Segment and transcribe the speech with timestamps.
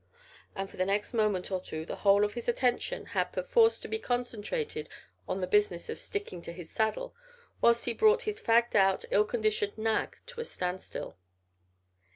[0.55, 3.87] And for the next moment or two the whole of his attention had perforce to
[3.87, 4.89] be concentrated
[5.27, 7.13] on the business of sticking to his saddle
[7.61, 11.17] whilst he brought his fagged out, ill conditioned nag to a standstill.